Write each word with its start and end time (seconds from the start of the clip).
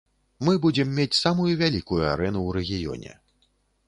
Мы 0.47 0.53
будзем 0.63 0.87
мець 0.99 1.17
самую 1.25 1.45
вялікую 1.59 2.01
арэну 2.13 2.39
ў 2.47 2.49
рэгіёне. 2.57 3.11